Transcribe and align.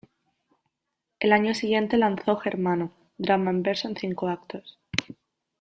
El 1.19 1.31
año 1.31 1.53
siguiente 1.53 1.95
lanzó 1.95 2.35
"Germano", 2.37 2.91
drama 3.19 3.51
en 3.51 3.61
verso 3.61 3.87
en 3.87 3.95
cinco 3.97 4.29
actos. 4.29 4.79